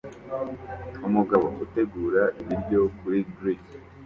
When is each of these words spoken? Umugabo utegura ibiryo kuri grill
Umugabo 1.07 1.45
utegura 1.63 2.23
ibiryo 2.41 2.81
kuri 2.97 3.19
grill 3.35 3.61